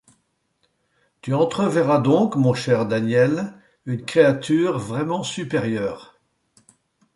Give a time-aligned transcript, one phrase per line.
[1.21, 3.53] Tu entreverras donc, mon cher Daniel,
[3.85, 6.19] une créature vraiment supérieure.